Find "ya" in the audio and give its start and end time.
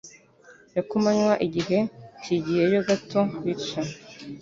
0.75-0.81